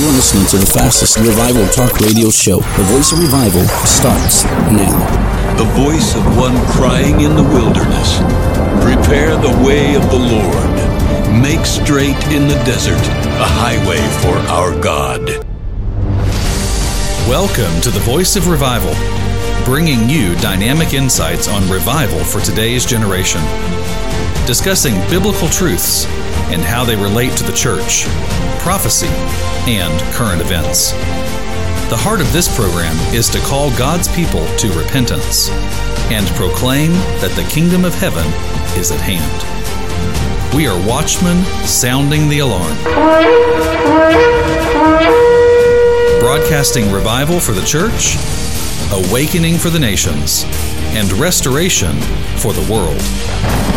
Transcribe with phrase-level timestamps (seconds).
[0.00, 2.60] You are listening to the fastest revival talk radio show.
[2.60, 4.96] The voice of revival starts now.
[5.58, 8.16] The voice of one crying in the wilderness
[8.80, 11.42] Prepare the way of the Lord.
[11.42, 15.20] Make straight in the desert a highway for our God.
[17.28, 18.94] Welcome to the Voice of Revival,
[19.66, 23.42] bringing you dynamic insights on revival for today's generation,
[24.46, 26.06] discussing biblical truths
[26.48, 28.06] and how they relate to the church,
[28.60, 29.08] prophecy,
[29.66, 30.92] and current events.
[31.88, 35.48] The heart of this program is to call God's people to repentance
[36.12, 38.26] and proclaim that the kingdom of heaven
[38.78, 40.54] is at hand.
[40.54, 42.76] We are watchmen sounding the alarm.
[46.20, 48.16] Broadcasting revival for the church,
[48.92, 50.44] awakening for the nations,
[50.92, 51.96] and restoration
[52.36, 53.69] for the world.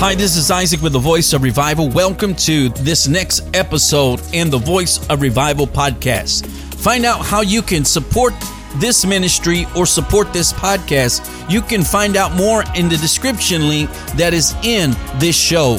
[0.00, 1.88] Hi, this is Isaac with the Voice of Revival.
[1.88, 6.46] Welcome to this next episode in the Voice of Revival podcast.
[6.76, 8.32] Find out how you can support
[8.76, 11.50] this ministry or support this podcast.
[11.50, 15.78] You can find out more in the description link that is in this show.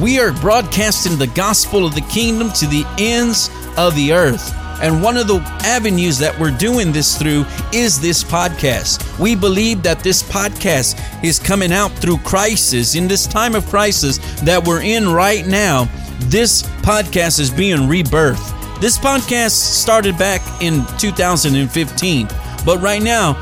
[0.00, 4.54] We are broadcasting the gospel of the kingdom to the ends of the earth.
[4.80, 9.18] And one of the avenues that we're doing this through is this podcast.
[9.18, 12.94] We believe that this podcast is coming out through crisis.
[12.94, 15.88] In this time of crisis that we're in right now,
[16.22, 18.80] this podcast is being rebirthed.
[18.80, 22.28] This podcast started back in 2015,
[22.64, 23.34] but right now,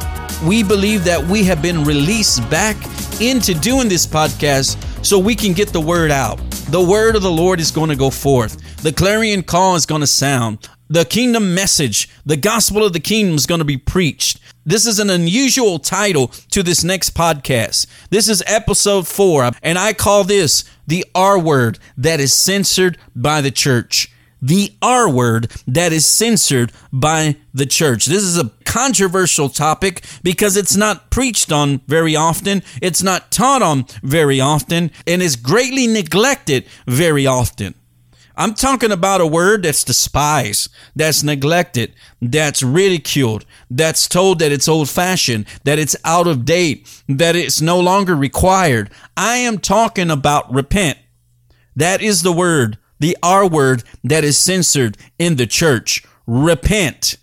[0.46, 2.76] we believe that we have been released back
[3.20, 6.38] into doing this podcast so we can get the word out.
[6.68, 8.82] The word of the Lord is going to go forth.
[8.82, 13.34] The clarion call is going to sound the kingdom message, the gospel of the kingdom
[13.34, 14.40] is going to be preached.
[14.64, 17.86] This is an unusual title to this next podcast.
[18.10, 23.40] This is episode four, and I call this the R word that is censored by
[23.40, 24.12] the church.
[24.42, 28.06] The R word that is censored by the church.
[28.06, 33.62] This is a controversial topic because it's not preached on very often, it's not taught
[33.62, 37.74] on very often, and is greatly neglected very often.
[38.36, 44.68] I'm talking about a word that's despised, that's neglected, that's ridiculed, that's told that it's
[44.68, 48.90] old fashioned, that it's out of date, that it's no longer required.
[49.16, 50.98] I am talking about repent.
[51.74, 56.04] That is the word, the R word that is censored in the church.
[56.26, 57.16] Repent.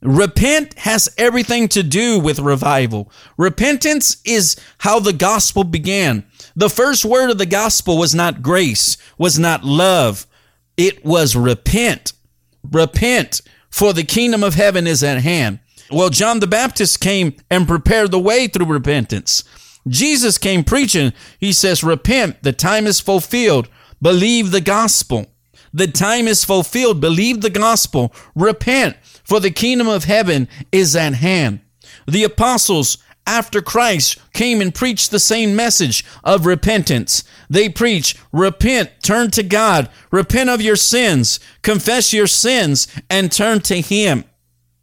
[0.00, 3.10] Repent has everything to do with revival.
[3.36, 6.24] Repentance is how the gospel began.
[6.54, 10.26] The first word of the gospel was not grace, was not love,
[10.76, 12.12] it was repent.
[12.70, 15.60] Repent, for the kingdom of heaven is at hand.
[15.90, 19.44] Well, John the Baptist came and prepared the way through repentance.
[19.86, 21.12] Jesus came preaching.
[21.38, 23.68] He says, Repent, the time is fulfilled.
[24.02, 25.26] Believe the gospel.
[25.72, 27.00] The time is fulfilled.
[27.00, 28.12] Believe the gospel.
[28.34, 31.60] Repent, for the kingdom of heaven is at hand.
[32.08, 37.24] The apostles after Christ came and preached the same message of repentance.
[37.50, 43.60] They preach, repent, turn to God, repent of your sins, confess your sins, and turn
[43.62, 44.24] to Him.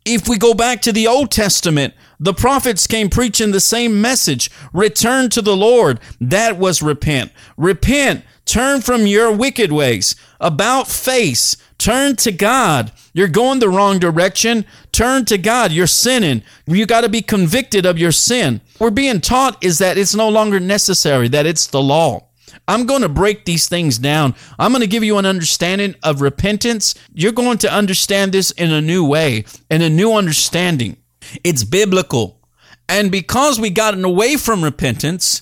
[0.06, 4.52] If we go back to the Old Testament, the prophets came preaching the same message
[4.74, 6.00] return to the Lord.
[6.20, 7.32] That was repent.
[7.56, 12.94] Repent, turn from your wicked ways, about face, turn to God.
[13.14, 14.66] You're going the wrong direction.
[14.94, 15.74] Turn to God.
[15.74, 16.42] You're sinning.
[16.66, 18.62] You got to be convicted of your sin.
[18.80, 22.30] We're being taught is that it's no longer necessary, that it's the law.
[22.70, 24.34] I'm going to break these things down.
[24.58, 26.96] I'm going to give you an understanding of repentance.
[27.14, 30.96] You're going to understand this in a new way, in a new understanding.
[31.44, 32.40] It's biblical.
[32.88, 35.42] And because we gotten away from repentance,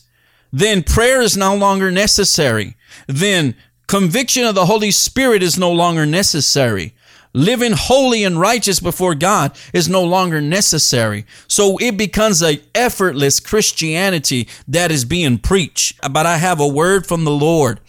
[0.51, 2.75] then prayer is no longer necessary.
[3.05, 3.55] Then
[3.91, 6.93] conviction of the Holy Spirit is no longer necessary.
[7.33, 11.25] Living holy and righteous before God is no longer necessary.
[11.49, 15.99] So it becomes a effortless Christianity that is being preached.
[16.09, 17.81] But I have a word from the Lord.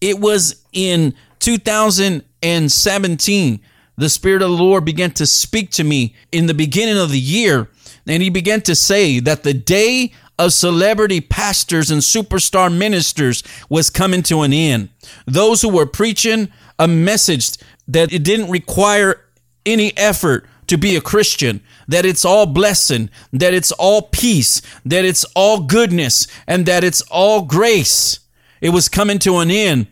[0.00, 3.60] It was in 2017.
[3.98, 7.20] The Spirit of the Lord began to speak to me in the beginning of the
[7.20, 7.68] year.
[8.06, 13.90] And he began to say that the day of celebrity pastors and superstar ministers was
[13.90, 14.88] coming to an end.
[15.26, 16.48] Those who were preaching
[16.78, 19.24] a message that it didn't require
[19.64, 25.04] any effort to be a Christian, that it's all blessing, that it's all peace, that
[25.04, 28.20] it's all goodness, and that it's all grace.
[28.60, 29.88] It was coming to an end.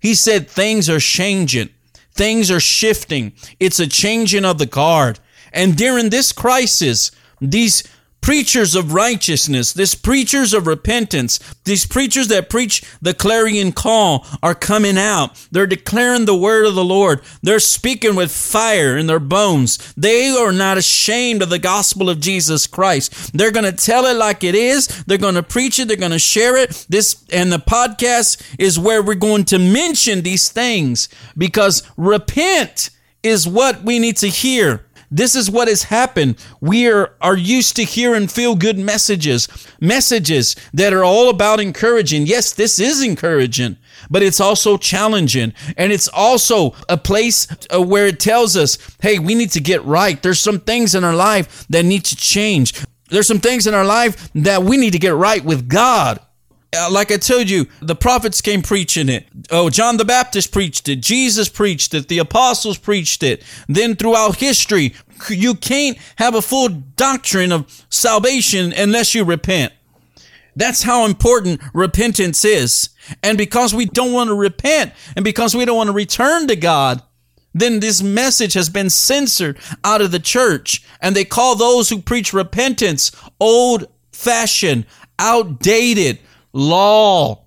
[0.00, 1.68] He said things are changing.
[2.14, 3.32] Things are shifting.
[3.60, 5.18] It's a changing of the guard.
[5.52, 7.10] And during this crisis,
[7.40, 7.82] these
[8.22, 14.54] preachers of righteousness, these preachers of repentance, these preachers that preach the clarion call are
[14.54, 15.46] coming out.
[15.50, 17.20] They're declaring the word of the Lord.
[17.42, 19.92] They're speaking with fire in their bones.
[19.96, 23.36] They are not ashamed of the gospel of Jesus Christ.
[23.36, 25.04] They're going to tell it like it is.
[25.04, 25.88] They're going to preach it.
[25.88, 26.86] They're going to share it.
[26.88, 32.90] This and the podcast is where we're going to mention these things because repent
[33.22, 34.86] is what we need to hear.
[35.14, 36.36] This is what has happened.
[36.62, 39.46] We are, are used to hearing and feel good messages,
[39.78, 42.26] messages that are all about encouraging.
[42.26, 43.76] Yes, this is encouraging,
[44.10, 45.52] but it's also challenging.
[45.76, 49.84] And it's also a place uh, where it tells us, hey, we need to get
[49.84, 50.20] right.
[50.22, 52.82] There's some things in our life that need to change.
[53.10, 56.20] There's some things in our life that we need to get right with God.
[56.74, 59.26] Uh, like I told you, the prophets came preaching it.
[59.50, 60.96] Oh, John the Baptist preached it.
[60.96, 62.08] Jesus preached it.
[62.08, 63.42] The apostles preached it.
[63.68, 64.94] Then throughout history,
[65.28, 69.72] you can't have a full doctrine of salvation unless you repent.
[70.56, 72.90] That's how important repentance is.
[73.22, 76.56] And because we don't want to repent and because we don't want to return to
[76.56, 77.02] God,
[77.54, 80.82] then this message has been censored out of the church.
[81.00, 84.86] And they call those who preach repentance old fashioned,
[85.18, 86.18] outdated,
[86.52, 87.44] law.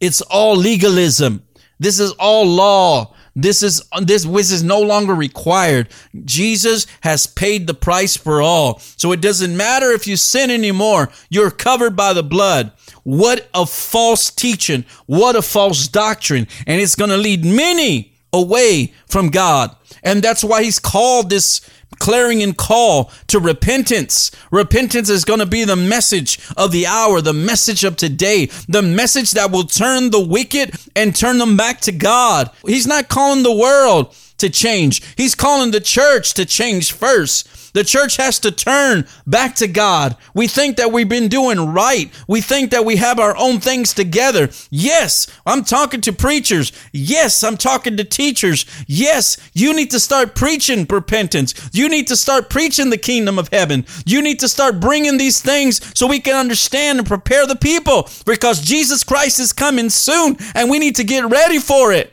[0.00, 1.42] It's all legalism.
[1.78, 3.14] This is all law.
[3.36, 5.88] This is this this is no longer required.
[6.24, 8.78] Jesus has paid the price for all.
[8.96, 11.10] So it doesn't matter if you sin anymore.
[11.30, 12.72] You're covered by the blood.
[13.02, 14.84] What a false teaching.
[15.06, 16.46] What a false doctrine.
[16.66, 19.74] And it's going to lead many away from God.
[20.02, 21.60] And that's why he's called this
[21.98, 24.30] clarion call to repentance.
[24.50, 28.82] Repentance is going to be the message of the hour, the message of today, the
[28.82, 32.50] message that will turn the wicked and turn them back to God.
[32.66, 35.02] He's not calling the world to change.
[35.16, 37.48] He's calling the church to change first.
[37.74, 40.16] The church has to turn back to God.
[40.32, 42.10] We think that we've been doing right.
[42.28, 44.48] We think that we have our own things together.
[44.70, 46.72] Yes, I'm talking to preachers.
[46.92, 48.64] Yes, I'm talking to teachers.
[48.86, 51.70] Yes, you need to start preaching repentance.
[51.72, 53.84] You need to start preaching the kingdom of heaven.
[54.06, 58.08] You need to start bringing these things so we can understand and prepare the people
[58.24, 62.12] because Jesus Christ is coming soon and we need to get ready for it.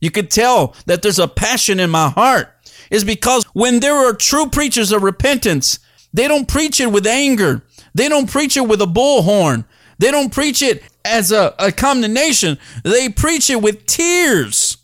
[0.00, 2.50] You could tell that there's a passion in my heart
[2.90, 5.78] is because when there are true preachers of repentance,
[6.12, 7.62] they don't preach it with anger.
[7.94, 9.64] They don't preach it with a bullhorn.
[9.98, 12.58] They don't preach it as a, a condemnation.
[12.84, 14.78] They preach it with tears.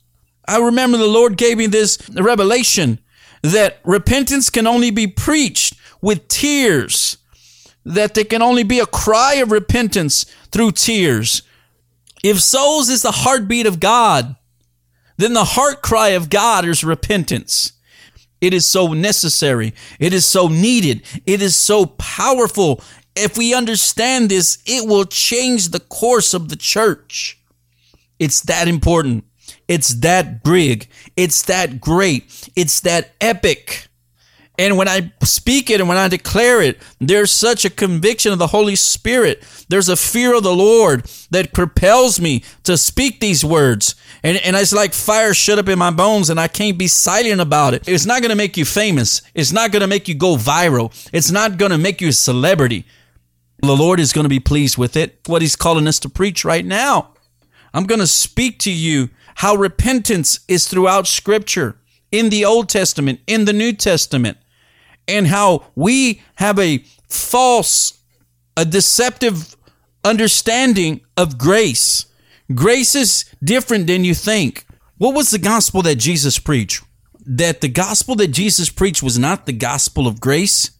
[0.46, 2.98] I remember the Lord gave me this revelation
[3.42, 7.16] that repentance can only be preached with tears,
[7.84, 11.42] that there can only be a cry of repentance through tears.
[12.22, 14.36] If souls is the heartbeat of God,
[15.16, 17.72] then the heart cry of God is repentance.
[18.42, 19.72] It is so necessary.
[20.00, 21.02] It is so needed.
[21.24, 22.82] It is so powerful.
[23.14, 27.38] If we understand this, it will change the course of the church.
[28.18, 29.24] It's that important.
[29.68, 30.88] It's that big.
[31.16, 32.50] It's that great.
[32.56, 33.86] It's that epic.
[34.58, 38.38] And when I speak it and when I declare it, there's such a conviction of
[38.38, 39.42] the Holy Spirit.
[39.68, 43.94] There's a fear of the Lord that propels me to speak these words.
[44.22, 47.40] And, and it's like fire shut up in my bones and I can't be silent
[47.40, 47.88] about it.
[47.88, 49.22] It's not going to make you famous.
[49.34, 50.92] It's not going to make you go viral.
[51.12, 52.84] It's not going to make you a celebrity.
[53.60, 55.20] The Lord is going to be pleased with it.
[55.26, 57.14] What He's calling us to preach right now.
[57.72, 61.76] I'm going to speak to you how repentance is throughout Scripture
[62.12, 64.38] in the Old Testament, in the New Testament
[65.08, 66.78] and how we have a
[67.08, 67.98] false,
[68.56, 69.56] a deceptive
[70.04, 72.06] understanding of grace.
[72.54, 74.66] Grace is different than you think.
[74.98, 76.84] What was the gospel that Jesus preached?
[77.24, 80.70] That the gospel that Jesus preached was not the gospel of grace,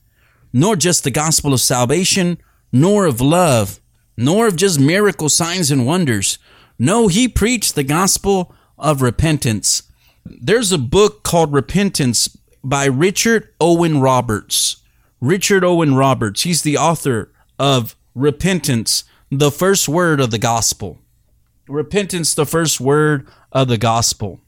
[0.53, 2.39] nor just the gospel of salvation,
[2.73, 3.81] nor of love,
[4.17, 6.39] nor of just miracle signs and wonders.
[6.79, 9.85] No, he preached the gospel of repentance.
[10.25, 14.77] There's a book called Repentance by Richard Owen Roberts.
[15.21, 20.99] Richard Owen Roberts, he's the author of Repentance, the first word of the gospel.
[21.69, 24.41] Repentance, the first word of the gospel.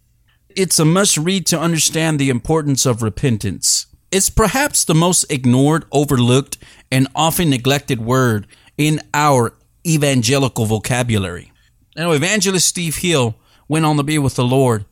[0.50, 3.87] It's a must read to understand the importance of repentance.
[4.11, 6.59] It's perhaps the most ignored, overlooked,
[6.90, 9.54] and often neglected word in our
[9.87, 11.52] evangelical vocabulary.
[11.97, 13.37] Now, evangelist Steve Hill
[13.69, 14.85] went on to be with the Lord.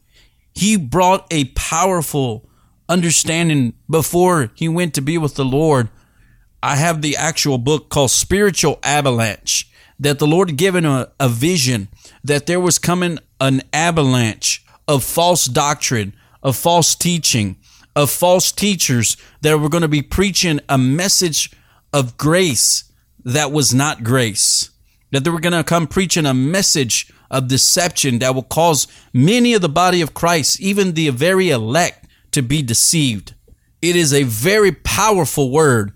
[0.54, 2.49] He brought a powerful
[2.88, 5.88] understanding before he went to be with the Lord.
[6.62, 9.68] I have the actual book called Spiritual Avalanche
[9.99, 11.88] that the Lord given a, a vision
[12.25, 17.56] that there was coming an avalanche of false doctrine, of false teaching,
[17.94, 21.50] of false teachers that were going to be preaching a message
[21.92, 22.85] of grace
[23.25, 24.71] that was not grace.
[25.12, 29.54] That they were going to come preaching a message of deception that will cause many
[29.54, 33.35] of the body of Christ, even the very elect, to be deceived.
[33.81, 35.92] It is a very powerful word.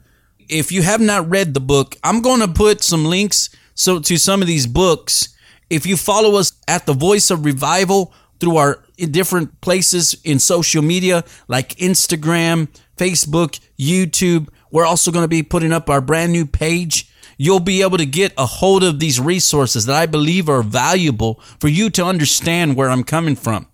[0.49, 4.17] If you have not read the book, I'm going to put some links so to
[4.17, 5.35] some of these books.
[5.69, 10.83] If you follow us at the Voice of Revival through our different places in social
[10.83, 16.47] media like Instagram, Facebook, YouTube, we're also going to be putting up our brand new
[16.47, 17.11] page.
[17.37, 21.41] You'll be able to get a hold of these resources that I believe are valuable
[21.61, 23.67] for you to understand where I'm coming from.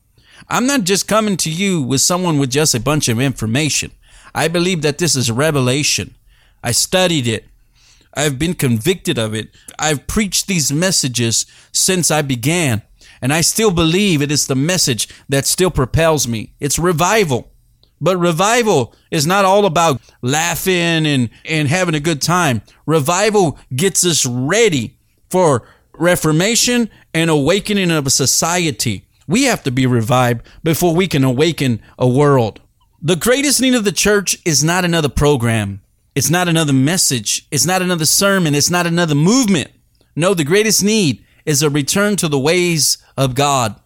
[0.49, 3.93] I'm not just coming to you with someone with just a bunch of information.
[4.35, 6.17] I believe that this is revelation.
[6.63, 7.47] I studied it.
[8.15, 9.51] I've been convicted of it.
[9.79, 12.83] I've preached these messages since I began.
[13.21, 16.55] And I still believe it is the message that still propels me.
[16.59, 17.52] It's revival.
[18.03, 22.63] But revival is not all about laughing and, and having a good time.
[22.85, 24.99] Revival gets us ready
[25.31, 29.07] for reformation and awakening of a society.
[29.29, 32.61] We have to be revived before we can awaken a world.
[33.01, 35.81] The greatest need of the church is not another program.
[36.17, 37.47] It's not another message.
[37.53, 38.57] It's not another sermon.
[38.57, 39.71] It's not another movement.
[40.17, 43.77] No, the greatest need is a return to the ways of God.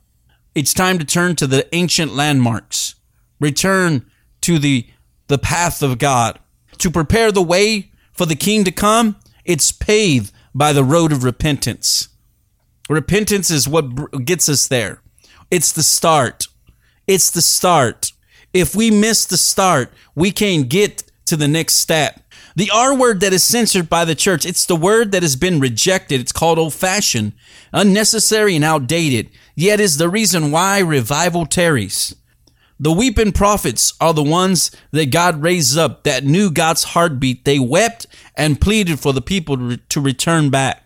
[0.55, 2.95] It's time to turn to the ancient landmarks.
[3.41, 4.11] Return
[4.43, 4.87] to the,
[5.29, 6.39] the path of God.
[6.79, 11.25] To prepare the way for the king to come, it's paved by the road of
[11.25, 12.09] repentance.
[12.89, 15.01] Repentance is what gets us there.
[15.51, 16.47] It's the start.
[17.07, 18.13] It's the start.
[18.53, 22.21] If we miss the start, we can't get to the next step.
[22.55, 25.61] The R word that is censored by the church, it's the word that has been
[25.61, 26.21] rejected.
[26.21, 27.33] It's called old fashioned,
[27.73, 32.17] unnecessary, and outdated, yet is the reason why revival tarries.
[32.79, 37.45] The weeping prophets are the ones that God raised up that knew God's heartbeat.
[37.45, 38.07] They wept
[38.37, 40.83] and pleaded for the people to, re- to return back.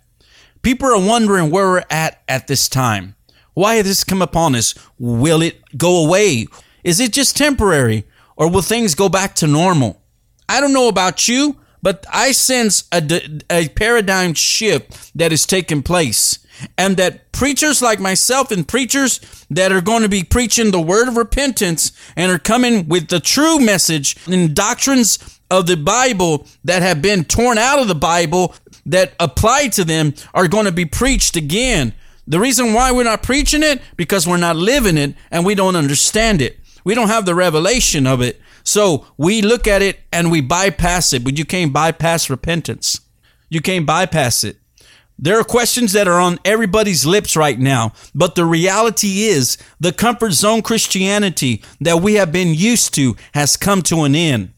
[0.62, 3.16] People are wondering where we're at at this time.
[3.54, 4.74] Why has this come upon us?
[4.98, 6.46] Will it go away?
[6.84, 8.06] Is it just temporary?
[8.36, 10.00] Or will things go back to normal?
[10.48, 15.82] I don't know about you, but I sense a, a paradigm shift that is taking
[15.82, 16.38] place.
[16.76, 21.08] And that preachers like myself and preachers that are going to be preaching the word
[21.08, 26.82] of repentance and are coming with the true message and doctrines of the Bible that
[26.82, 28.54] have been torn out of the Bible
[28.86, 31.92] that apply to them are going to be preached again.
[32.26, 35.76] The reason why we're not preaching it because we're not living it and we don't
[35.76, 36.60] understand it.
[36.84, 38.40] We don't have the revelation of it.
[38.62, 43.00] So we look at it and we bypass it, but you can't bypass repentance.
[43.48, 44.59] You can't bypass it.
[45.22, 49.92] There are questions that are on everybody's lips right now, but the reality is the
[49.92, 54.54] comfort zone Christianity that we have been used to has come to an end.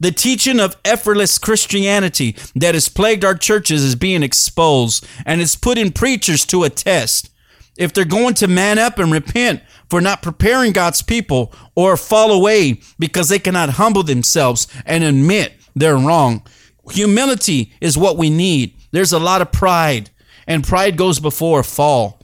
[0.00, 5.56] The teaching of effortless Christianity that has plagued our churches is being exposed and it's
[5.56, 7.28] putting preachers to a test.
[7.76, 9.60] If they're going to man up and repent
[9.90, 15.52] for not preparing God's people or fall away because they cannot humble themselves and admit
[15.76, 16.46] they're wrong.
[16.92, 18.74] Humility is what we need.
[18.90, 20.10] There's a lot of pride,
[20.46, 22.20] and pride goes before a fall.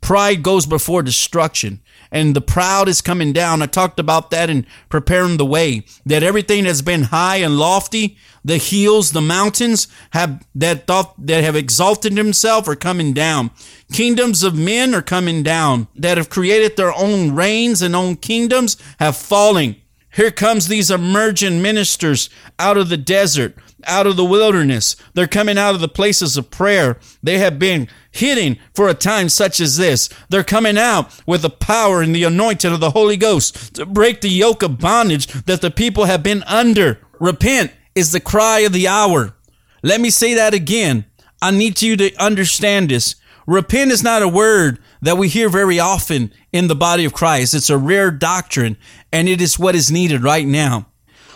[0.00, 1.80] Pride goes before destruction
[2.12, 3.62] and the proud is coming down.
[3.62, 8.18] I talked about that in preparing the way that everything that's been high and lofty,
[8.44, 13.50] the hills, the mountains have that thought that have exalted themselves are coming down.
[13.92, 18.76] Kingdoms of men are coming down that have created their own reigns and own kingdoms
[18.98, 19.76] have fallen.
[20.14, 22.28] Here comes these emerging ministers
[22.58, 24.94] out of the desert, out of the wilderness.
[25.14, 26.98] They're coming out of the places of prayer.
[27.22, 30.10] They have been hidden for a time such as this.
[30.28, 34.20] They're coming out with the power and the anointing of the Holy Ghost to break
[34.20, 36.98] the yoke of bondage that the people have been under.
[37.18, 39.34] Repent is the cry of the hour.
[39.82, 41.06] Let me say that again.
[41.40, 43.16] I need you to understand this.
[43.46, 47.54] Repent is not a word that we hear very often in the body of Christ.
[47.54, 48.78] It's a rare doctrine,
[49.12, 50.86] and it is what is needed right now.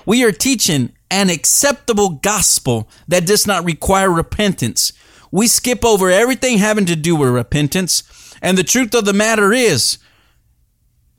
[0.06, 4.92] We are teaching an acceptable gospel that does not require repentance.
[5.32, 8.34] We skip over everything having to do with repentance.
[8.40, 9.98] And the truth of the matter is,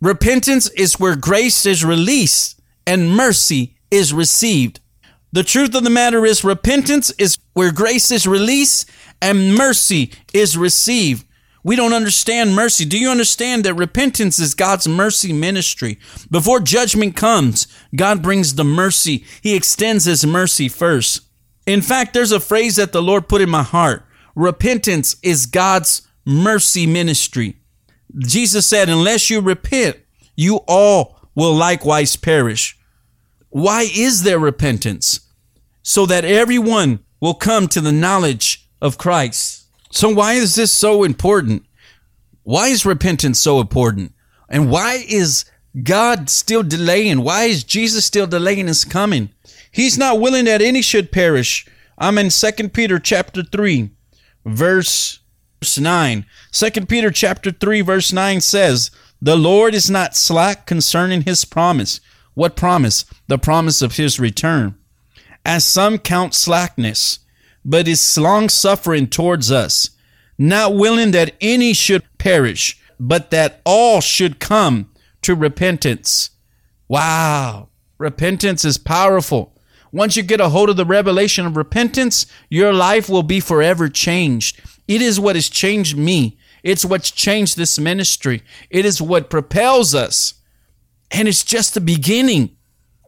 [0.02, 4.80] repentance is where grace is released and mercy is received.
[5.34, 8.90] The truth of the matter is, repentance is where grace is released
[9.22, 11.27] and mercy is received.
[11.64, 12.86] We don't understand mercy.
[12.86, 16.00] Do you understand that repentance is God's mercy ministry?
[16.32, 19.26] Before judgment comes, God brings the mercy.
[19.42, 21.22] He extends His mercy first.
[21.66, 24.06] In fact, there's a phrase that the Lord put in my heart.
[24.36, 27.58] Repentance is God's mercy ministry.
[28.18, 29.98] Jesus said, unless you repent,
[30.36, 32.78] you all will likewise perish.
[33.50, 35.22] Why is there repentance?
[35.82, 39.57] So that everyone will come to the knowledge of Christ.
[39.92, 41.66] So why is this so important?
[42.44, 44.14] Why is repentance so important?
[44.50, 45.46] And why is
[45.84, 47.22] God still delaying?
[47.22, 49.30] Why is Jesus still delaying his coming?
[49.72, 51.68] He's not willing that any should perish.
[51.98, 53.90] I'm in 2 Peter chapter 3,
[54.46, 55.20] verse
[55.78, 56.26] 9.
[56.52, 58.92] 2 Peter chapter 3, verse 9 says,
[59.22, 62.00] The Lord is not slack concerning his promise.
[62.34, 63.06] What promise?
[63.28, 64.76] The promise of his return.
[65.46, 67.20] As some count slackness,
[67.68, 69.90] but is long suffering towards us,
[70.38, 74.90] not willing that any should perish, but that all should come
[75.22, 76.30] to repentance.
[76.88, 77.68] Wow.
[77.98, 79.54] Repentance is powerful.
[79.92, 83.90] Once you get a hold of the revelation of repentance, your life will be forever
[83.90, 84.62] changed.
[84.88, 86.38] It is what has changed me.
[86.64, 88.44] It's what's changed this ministry.
[88.70, 90.36] It is what propels us.
[91.12, 92.56] And it's just the beginning.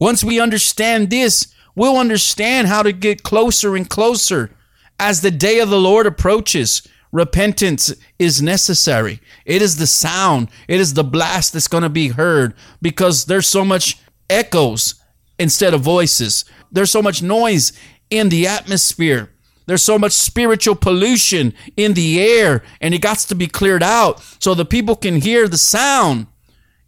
[0.02, 4.52] Once we understand this, we'll understand how to get closer and closer
[5.00, 6.88] as the day of the Lord approaches.
[7.12, 9.20] Repentance is necessary.
[9.46, 13.48] It is the sound, it is the blast that's going to be heard because there's
[13.48, 14.00] so much
[14.30, 14.96] echoes
[15.40, 16.46] instead of voices.
[16.72, 17.74] There's so much noise
[18.10, 19.32] in the atmosphere.
[19.66, 24.20] There's so much spiritual pollution in the air, and it got to be cleared out
[24.40, 26.26] so the people can hear the sound.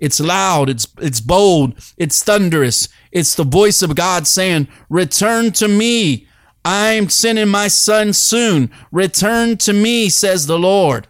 [0.01, 2.89] It's loud, it's it's bold, it's thunderous.
[3.12, 6.27] It's the voice of God saying, "Return to me.
[6.65, 8.70] I'm sending my son soon.
[8.91, 11.08] Return to me," says the Lord.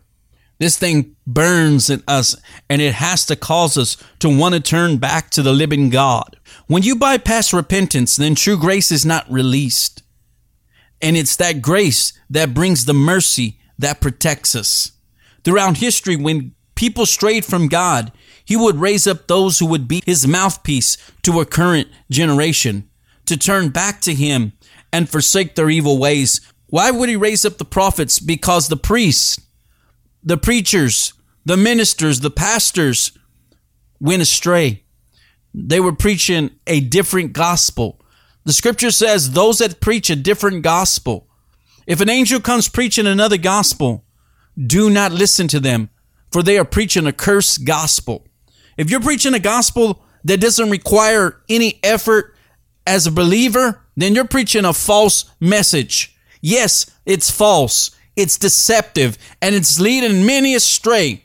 [0.60, 2.36] This thing burns in us
[2.69, 6.38] and it has to cause us to want to turn back to the living God.
[6.67, 10.03] When you bypass repentance, then true grace is not released.
[11.01, 14.91] And it's that grace that brings the mercy that protects us.
[15.43, 18.12] Throughout history, when people strayed from God,
[18.51, 22.89] he would raise up those who would be his mouthpiece to a current generation
[23.25, 24.51] to turn back to him
[24.92, 26.42] and forsake their evil ways.
[26.68, 28.20] Why would he raise up the prophets?
[28.20, 29.40] Because the priests,
[30.22, 31.14] the preachers,
[31.46, 33.18] the ministers, the pastors
[34.01, 34.83] went astray.
[35.53, 38.01] They were preaching a different gospel.
[38.44, 41.29] The scripture says those that preach a different gospel.
[41.87, 44.03] If an angel comes preaching another gospel,
[44.57, 45.90] do not listen to them,
[46.33, 48.27] for they are preaching a cursed gospel.
[48.77, 52.36] If you're preaching a gospel that doesn't require any effort
[52.86, 56.16] as a believer, then you're preaching a false message.
[56.42, 61.24] Yes, it's false, it's deceptive, and it's leading many astray.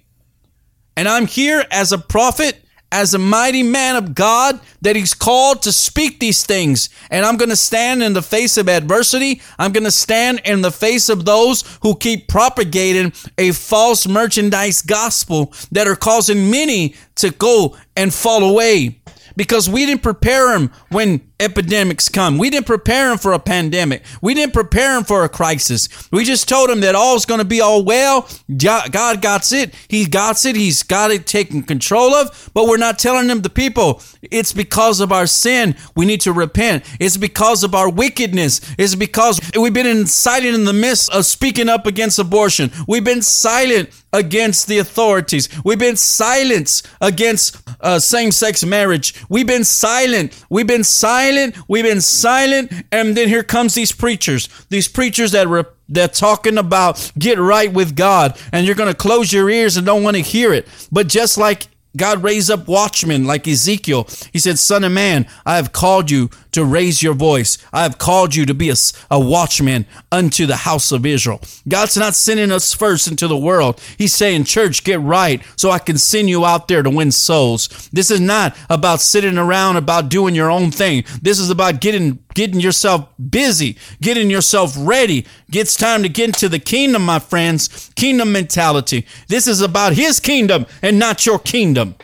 [0.96, 5.62] And I'm here as a prophet as a mighty man of God that he's called
[5.62, 6.88] to speak these things.
[7.10, 9.40] And I'm going to stand in the face of adversity.
[9.58, 14.82] I'm going to stand in the face of those who keep propagating a false merchandise
[14.82, 19.00] gospel that are causing many to go and fall away
[19.36, 22.38] because we didn't prepare them when epidemics come.
[22.38, 24.02] We didn't prepare them for a pandemic.
[24.22, 25.88] We didn't prepare them for a crisis.
[26.10, 28.28] We just told them that all's going to be all well.
[28.56, 29.74] God got it.
[29.88, 30.56] He got it.
[30.56, 32.50] He's got it taken control of.
[32.54, 35.76] But we're not telling them the people it's because of our sin.
[35.94, 36.84] We need to repent.
[36.98, 38.60] It's because of our wickedness.
[38.78, 42.70] It's because we've been silent in the midst of speaking up against abortion.
[42.88, 45.48] We've been silent against the authorities.
[45.64, 49.14] We've been silent against uh, same sex marriage.
[49.28, 50.44] We've been silent.
[50.48, 51.25] We've been silent.
[51.68, 52.72] We've been silent.
[52.92, 57.72] And then here comes these preachers, these preachers that were they're talking about get right
[57.72, 60.66] with God, and you're going to close your ears and don't want to hear it.
[60.90, 64.06] But just like God raised up watchmen like Ezekiel.
[64.32, 67.58] He said, Son of man, I have called you to raise your voice.
[67.70, 68.74] I have called you to be a,
[69.10, 71.42] a watchman unto the house of Israel.
[71.68, 73.78] God's not sending us first into the world.
[73.98, 77.90] He's saying, Church, get right so I can send you out there to win souls.
[77.92, 81.04] This is not about sitting around, about doing your own thing.
[81.20, 85.26] This is about getting getting yourself busy, getting yourself ready.
[85.52, 87.90] It's time to get into the kingdom, my friends.
[87.96, 89.06] Kingdom mentality.
[89.28, 91.96] This is about his kingdom and not your kingdom.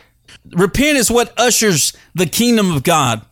[0.51, 3.25] Repent is what ushers the kingdom of God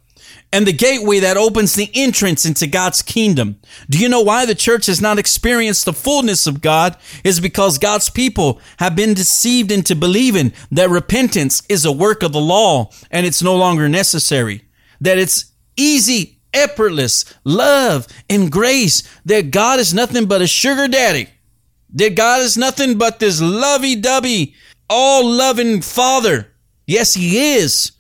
[0.54, 3.60] and the gateway that opens the entrance into God's kingdom.
[3.90, 6.98] Do you know why the church has not experienced the fullness of God?
[7.24, 12.34] Is because God's people have been deceived into believing that repentance is a work of
[12.34, 14.64] the law and it's no longer necessary.
[15.00, 19.04] That it's easy, effortless love and grace.
[19.26, 21.30] That God is nothing but a sugar daddy.
[21.94, 24.56] That God is nothing but this lovey dovey,
[24.90, 26.48] all loving father.
[26.88, 27.94] Yes, he is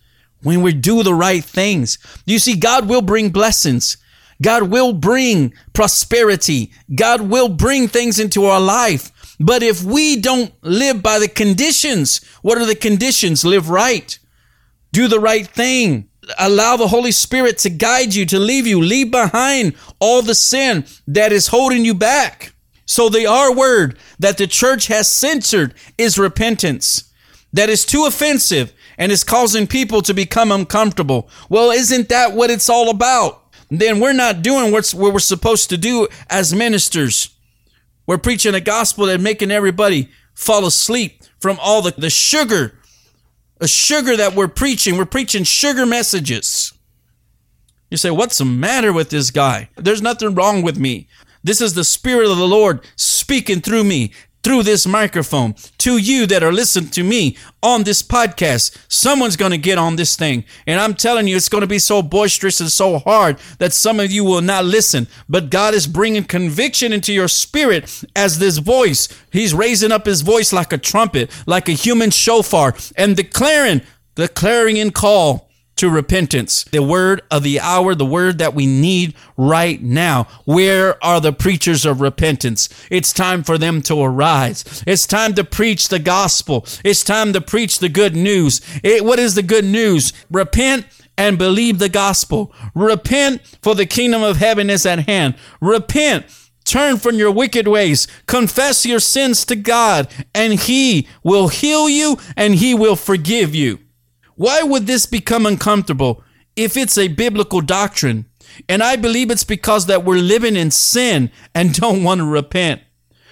[0.43, 1.97] when we do the right things.
[2.25, 3.97] You see, God will bring blessings.
[4.41, 6.71] God will bring prosperity.
[6.93, 9.11] God will bring things into our life.
[9.39, 13.45] But if we don't live by the conditions, what are the conditions?
[13.45, 14.17] Live right.
[14.91, 16.09] Do the right thing.
[16.37, 18.81] Allow the Holy Spirit to guide you, to leave you.
[18.81, 22.53] Leave behind all the sin that is holding you back.
[22.85, 27.11] So the R word that the church has censored is repentance.
[27.53, 31.27] That is too offensive and is causing people to become uncomfortable.
[31.49, 33.41] Well, isn't that what it's all about?
[33.71, 37.31] Then we're not doing what we're supposed to do as ministers.
[38.05, 42.77] We're preaching a gospel that's making everybody fall asleep from all the, the sugar,
[43.59, 44.97] a sugar that we're preaching.
[44.97, 46.71] We're preaching sugar messages.
[47.89, 49.69] You say, what's the matter with this guy?
[49.77, 51.07] There's nothing wrong with me.
[51.43, 54.11] This is the Spirit of the Lord speaking through me,
[54.43, 58.77] through this microphone to you that are listening to me on this podcast.
[58.87, 60.43] Someone's going to get on this thing.
[60.65, 63.99] And I'm telling you, it's going to be so boisterous and so hard that some
[63.99, 65.07] of you will not listen.
[65.29, 69.07] But God is bringing conviction into your spirit as this voice.
[69.31, 73.81] He's raising up his voice like a trumpet, like a human shofar, and declaring
[74.15, 75.50] the clarion call
[75.81, 76.63] to repentance.
[76.65, 80.27] The word of the hour, the word that we need right now.
[80.45, 82.69] Where are the preachers of repentance?
[82.91, 84.83] It's time for them to arise.
[84.85, 86.67] It's time to preach the gospel.
[86.85, 88.61] It's time to preach the good news.
[88.83, 90.13] It, what is the good news?
[90.29, 90.85] Repent
[91.17, 92.53] and believe the gospel.
[92.75, 95.33] Repent for the kingdom of heaven is at hand.
[95.59, 96.27] Repent
[96.63, 98.07] Turn from your wicked ways.
[98.27, 103.79] Confess your sins to God, and He will heal you and He will forgive you.
[104.41, 106.23] Why would this become uncomfortable
[106.55, 108.25] if it's a biblical doctrine?
[108.67, 112.81] And I believe it's because that we're living in sin and don't want to repent.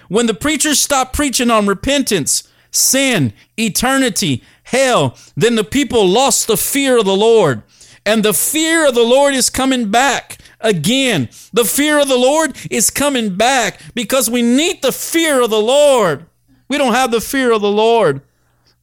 [0.07, 6.57] When the preachers stop preaching on repentance, sin, eternity, hell, then the people lost the
[6.57, 7.63] fear of the Lord.
[8.05, 11.29] And the fear of the Lord is coming back again.
[11.51, 15.59] The fear of the Lord is coming back because we need the fear of the
[15.59, 16.27] Lord.
[16.67, 18.21] We don't have the fear of the Lord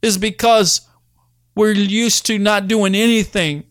[0.02, 0.86] is because
[1.56, 3.64] we're used to not doing anything.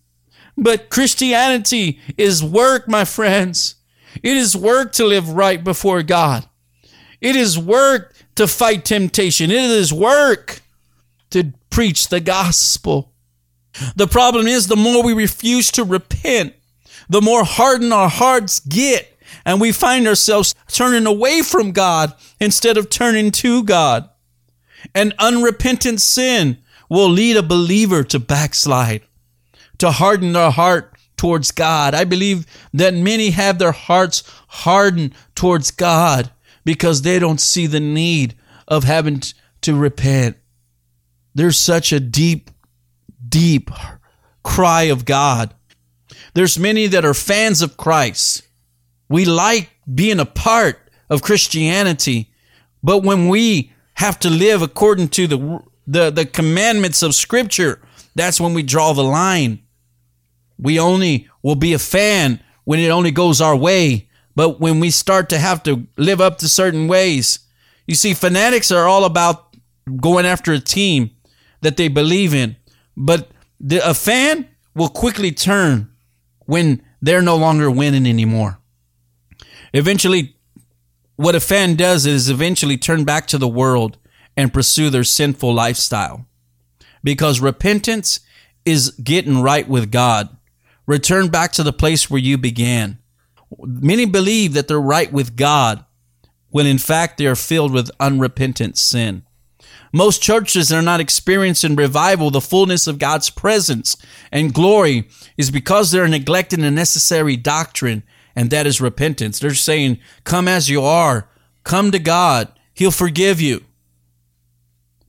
[0.57, 3.75] But Christianity is work, my friends.
[4.23, 6.47] It is work to live right before God.
[7.21, 9.51] It is work to fight temptation.
[9.51, 10.61] It is work
[11.31, 13.13] to preach the gospel.
[13.95, 16.53] The problem is the more we refuse to repent,
[17.09, 22.77] the more hardened our hearts get, and we find ourselves turning away from God instead
[22.77, 24.09] of turning to God.
[24.93, 29.01] And unrepentant sin will lead a believer to backslide,
[29.77, 31.95] to harden their heart towards God.
[31.95, 36.31] I believe that many have their hearts hardened towards God
[36.63, 38.35] because they don't see the need
[38.67, 39.21] of having
[39.61, 40.37] to repent.
[41.33, 42.49] There's such a deep,
[43.27, 43.69] deep
[44.43, 45.53] cry of God.
[46.33, 48.43] There's many that are fans of Christ.
[49.09, 52.31] We like being a part of Christianity,
[52.83, 57.81] but when we have to live according to the the, the commandments of Scripture,
[58.15, 59.61] that's when we draw the line.
[60.57, 64.09] We only will be a fan when it only goes our way.
[64.35, 67.39] But when we start to have to live up to certain ways,
[67.87, 69.55] you see, fanatics are all about
[70.01, 71.11] going after a team
[71.61, 72.55] that they believe in.
[72.97, 75.91] But the, a fan will quickly turn
[76.45, 78.59] when they're no longer winning anymore.
[79.73, 80.35] Eventually,
[81.15, 83.97] what a fan does is eventually turn back to the world
[84.37, 86.25] and pursue their sinful lifestyle.
[87.03, 88.19] Because repentance
[88.65, 90.35] is getting right with God.
[90.87, 92.99] Return back to the place where you began.
[93.59, 95.85] Many believe that they're right with God
[96.49, 99.23] when in fact they are filled with unrepentant sin.
[99.91, 103.97] Most churches are not experiencing revival, the fullness of God's presence
[104.31, 108.03] and glory is because they're neglecting a necessary doctrine,
[108.35, 109.39] and that is repentance.
[109.39, 111.29] They're saying, Come as you are,
[111.63, 113.63] come to God, He'll forgive you.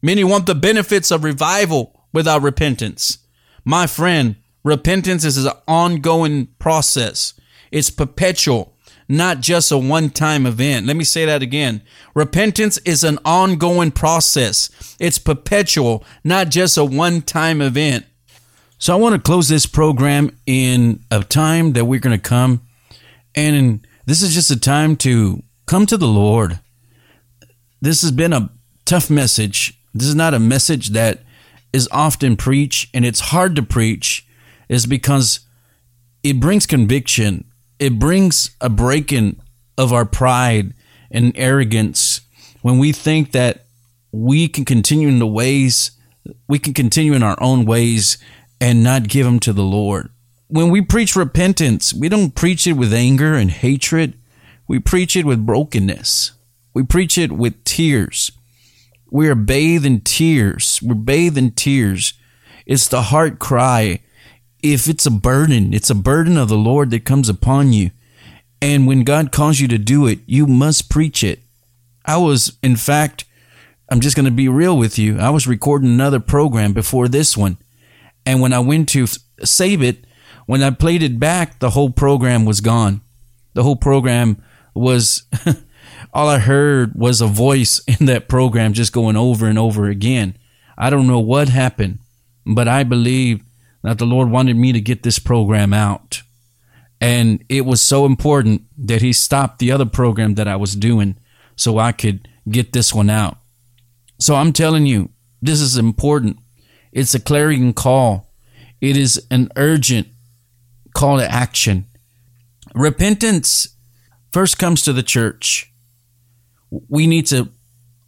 [0.07, 3.19] Many want the benefits of revival without repentance.
[3.65, 7.35] My friend, repentance is an ongoing process.
[7.73, 8.77] It's perpetual,
[9.09, 10.87] not just a one time event.
[10.87, 11.83] Let me say that again.
[12.15, 14.71] Repentance is an ongoing process.
[15.01, 18.07] It's perpetual, not just a one time event.
[18.79, 22.61] So I want to close this program in a time that we're going to come.
[23.35, 26.61] And this is just a time to come to the Lord.
[27.81, 28.53] This has been a
[28.85, 31.23] tough message this is not a message that
[31.73, 34.27] is often preached, and it's hard to preach,
[34.69, 35.41] is because
[36.23, 37.45] it brings conviction.
[37.79, 39.41] It brings a breaking
[39.77, 40.73] of our pride
[41.11, 42.23] and arrogance
[42.63, 43.67] when we think that
[44.11, 45.93] we can continue in the ways,
[46.49, 48.19] we can continue in our own ways
[48.61, 50.11] and not give them to the Lord.
[50.49, 54.15] when we preach repentance, we don't preach it with anger and hatred.
[54.69, 56.33] We preach it with brokenness.
[56.75, 58.31] We preach it with tears.
[59.11, 60.81] We are bathed in tears.
[60.83, 62.15] We're bathed in tears.
[62.65, 64.01] It's the heart cry.
[64.63, 67.91] If it's a burden, it's a burden of the Lord that comes upon you.
[68.61, 71.41] And when God calls you to do it, you must preach it.
[72.05, 73.25] I was, in fact,
[73.89, 75.19] I'm just going to be real with you.
[75.19, 77.59] I was recording another program before this one.
[78.25, 79.07] And when I went to
[79.45, 80.05] save it,
[80.47, 83.03] when I played it back, the whole program was gone.
[83.55, 84.43] The whole program
[84.75, 85.25] was,
[86.17, 90.35] all I heard was a voice in that program just going over and over again.
[90.79, 91.99] I don't know what happened,
[92.47, 93.45] but I believe
[93.83, 96.23] that the Lord wanted me to get this program out.
[97.03, 101.19] And it was so important that He stopped the other program that I was doing
[101.55, 103.37] so I could get this one out.
[104.19, 105.11] So I'm telling you,
[105.43, 106.39] this is important.
[106.93, 108.33] It's a clarion call.
[108.81, 110.09] It is an urgent
[110.95, 111.85] call to action.
[112.75, 113.69] Repentance
[114.33, 115.75] first comes to the church.
[116.89, 117.49] We need to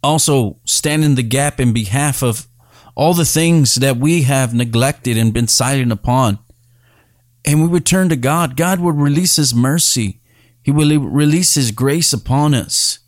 [0.03, 2.47] also stand in the gap in behalf of
[2.95, 6.39] all the things that we have neglected and been silent upon.
[7.45, 8.57] And we would turn to God.
[8.57, 10.19] God would release His mercy.
[10.61, 12.99] He will release His grace upon us.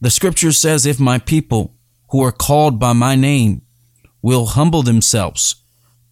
[0.00, 1.74] The scripture says, if my people
[2.10, 3.62] who are called by my name
[4.20, 5.56] will humble themselves,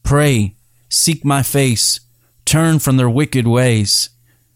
[0.03, 0.57] pray,
[0.89, 2.01] seek my face,
[2.45, 4.09] turn from their wicked ways,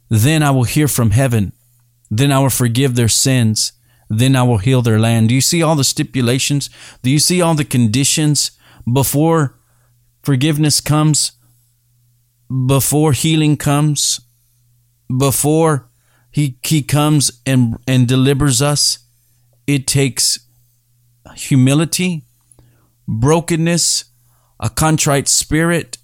[0.09, 1.53] then I will hear from heaven.
[2.11, 3.73] Then I will forgive their sins.
[4.09, 5.29] Then I will heal their land.
[5.29, 6.71] Do you see all the stipulations?
[7.03, 8.53] Do you see all the conditions
[8.91, 9.59] before
[10.23, 11.33] forgiveness comes?
[12.67, 14.21] Before healing comes?
[15.19, 15.89] Before
[16.31, 18.99] he, he comes and, and delivers us?
[19.67, 20.39] It takes
[21.35, 22.23] humility,
[23.09, 24.05] brokenness,
[24.61, 25.99] a contrite spirit.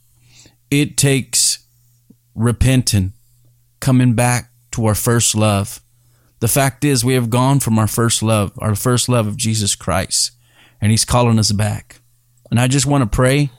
[0.70, 1.64] It takes
[2.34, 3.12] repenting,
[3.78, 5.80] coming back to our first love.
[6.42, 9.76] The fact is, we have gone from our first love, our first love of Jesus
[9.76, 10.32] Christ,
[10.80, 12.00] and He's calling us back.
[12.50, 13.50] And I just want to pray.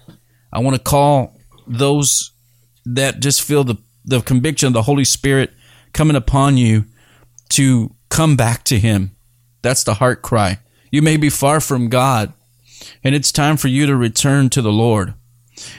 [0.51, 2.31] I want to call those
[2.85, 5.53] that just feel the, the conviction of the Holy Spirit
[5.93, 6.83] coming upon you
[7.51, 9.11] to come back to Him.
[9.61, 10.59] That's the heart cry.
[10.91, 12.33] You may be far from God,
[13.01, 15.13] and it's time for you to return to the Lord.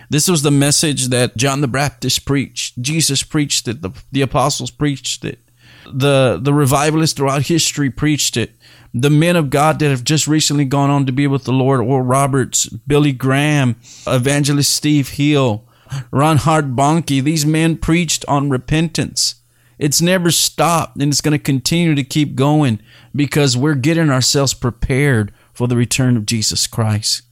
[0.09, 2.81] This was the message that John the Baptist preached.
[2.81, 3.83] Jesus preached it.
[3.83, 5.44] The, the apostles preached it.
[5.93, 8.53] The, the revivalists throughout history preached it.
[8.93, 11.81] The men of God that have just recently gone on to be with the Lord,
[11.81, 15.65] Oral Roberts, Billy Graham, Evangelist Steve Hill,
[16.11, 19.37] Reinhard Bonnke, these men preached on repentance.
[19.79, 22.81] It's never stopped and it's going to continue to keep going
[23.15, 27.23] because we're getting ourselves prepared for the return of Jesus Christ.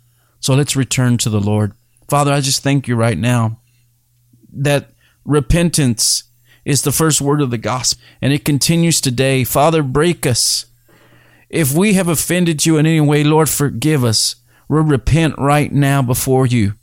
[0.40, 1.72] So let's return to the Lord.
[2.08, 3.60] Father, I just thank you right now
[4.52, 4.90] that
[5.24, 6.24] repentance
[6.64, 9.44] is the first word of the gospel and it continues today.
[9.44, 10.66] Father, break us.
[11.48, 14.36] If we have offended you in any way, Lord, forgive us.
[14.68, 16.74] We'll repent right now before you.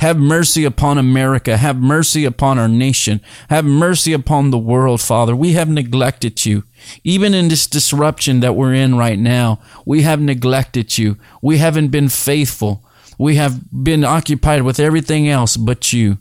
[0.00, 1.56] Have mercy upon America.
[1.56, 3.20] Have mercy upon our nation.
[3.48, 5.34] Have mercy upon the world, Father.
[5.34, 6.64] We have neglected you.
[7.02, 11.16] Even in this disruption that we're in right now, we have neglected you.
[11.40, 12.84] We haven't been faithful.
[13.18, 16.18] We have been occupied with everything else but you.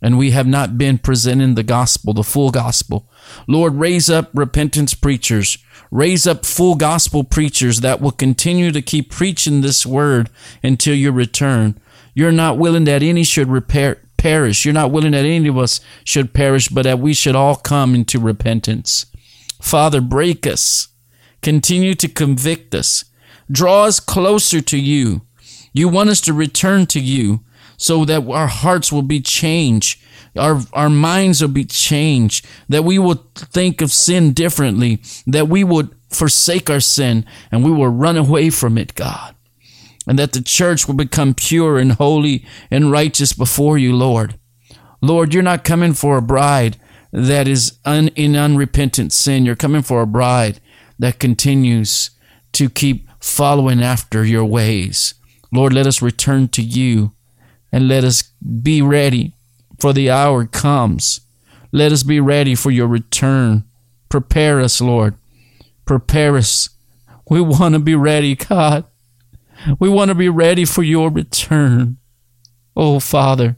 [0.00, 3.08] And we have not been presenting the gospel, the full gospel.
[3.46, 5.58] Lord, raise up repentance preachers.
[5.90, 10.30] Raise up full gospel preachers that will continue to keep preaching this word
[10.62, 11.80] until your return.
[12.14, 14.64] You're not willing that any should repair, perish.
[14.64, 17.94] You're not willing that any of us should perish, but that we should all come
[17.94, 19.06] into repentance.
[19.60, 20.88] Father, break us.
[21.42, 23.04] Continue to convict us.
[23.50, 25.22] Draw us closer to you.
[25.72, 27.40] You want us to return to you
[27.78, 29.98] so that our hearts will be changed.
[30.36, 32.46] Our, our minds will be changed.
[32.68, 35.00] That we will think of sin differently.
[35.26, 39.34] That we would forsake our sin and we will run away from it, God
[40.08, 44.36] and that the church will become pure and holy and righteous before you, Lord.
[45.02, 46.78] Lord, you're not coming for a bride
[47.12, 49.44] that is un- in unrepentant sin.
[49.44, 50.60] You're coming for a bride
[50.98, 52.10] that continues
[52.54, 55.12] to keep following after your ways.
[55.52, 57.12] Lord, let us return to you
[57.72, 58.22] and let us
[58.62, 59.34] be ready
[59.78, 61.20] for the hour comes.
[61.72, 63.64] Let us be ready for your return.
[64.08, 65.14] Prepare us, Lord.
[65.84, 66.70] Prepare us.
[67.30, 68.84] We want to be ready, God.
[69.78, 71.98] We want to be ready for your return.
[72.76, 73.56] Oh, Father,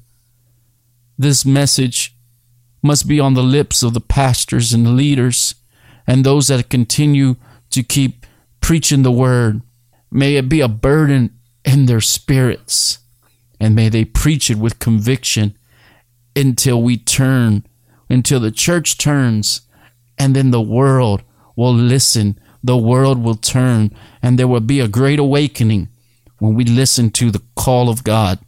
[1.18, 2.16] this message
[2.82, 5.54] must be on the lips of the pastors and leaders
[6.06, 7.36] and those that continue
[7.70, 8.26] to keep
[8.60, 9.60] preaching the word.
[10.10, 12.98] May it be a burden in their spirits
[13.60, 15.56] and may they preach it with conviction
[16.34, 17.66] until we turn,
[18.08, 19.60] until the church turns,
[20.18, 21.22] and then the world
[21.56, 22.38] will listen.
[22.64, 25.88] The world will turn, and there will be a great awakening
[26.38, 28.38] when we listen to the call of God.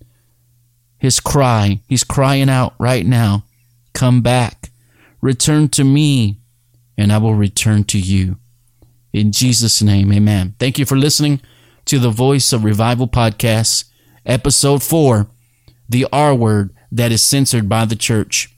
[0.99, 3.45] His cry, He's crying out right now
[3.93, 4.71] Come back,
[5.21, 6.39] return to me,
[6.97, 8.39] and I will return to you.
[9.13, 10.55] In Jesus' name, amen.
[10.59, 11.41] Thank you for listening
[11.85, 13.85] to the Voice of Revival podcast,
[14.25, 15.27] episode 4
[15.89, 18.55] The R Word That is Censored by the Church.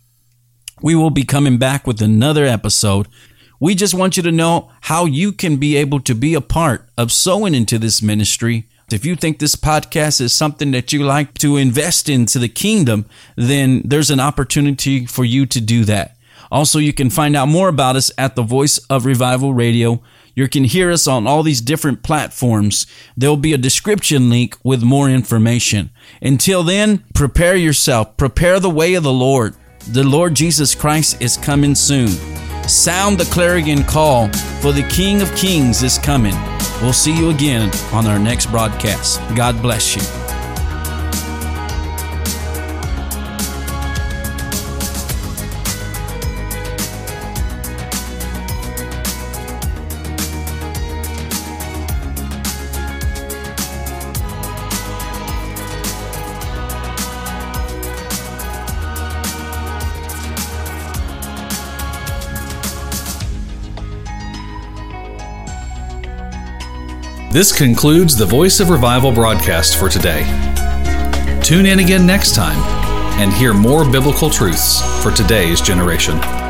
[0.83, 3.09] We will be coming back with another episode.
[3.61, 6.89] We just want you to know how you can be able to be a part
[6.99, 8.69] of sowing into this ministry.
[8.93, 13.07] If you think this podcast is something that you like to invest into the kingdom,
[13.37, 16.17] then there's an opportunity for you to do that.
[16.51, 20.03] Also, you can find out more about us at the Voice of Revival Radio.
[20.35, 22.87] You can hear us on all these different platforms.
[23.17, 25.91] There'll be a description link with more information.
[26.21, 29.55] Until then, prepare yourself, prepare the way of the Lord.
[29.89, 32.09] The Lord Jesus Christ is coming soon.
[32.69, 34.29] Sound the clarion call,
[34.61, 36.35] for the King of Kings is coming.
[36.81, 39.21] We'll see you again on our next broadcast.
[39.37, 40.24] God bless you.
[67.35, 70.23] This concludes the Voice of Revival broadcast for today.
[71.43, 72.57] Tune in again next time
[73.19, 76.44] and hear more biblical truths for today's generation.